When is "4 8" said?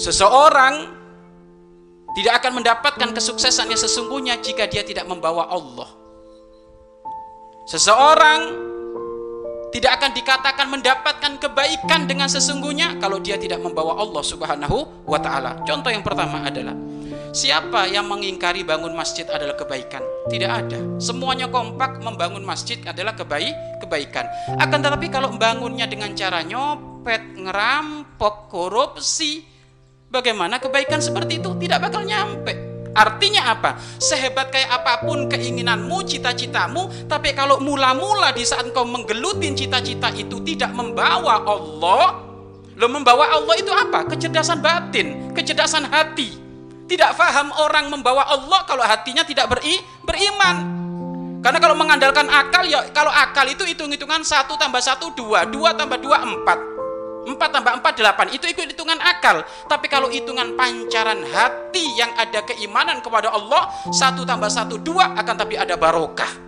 57.78-58.34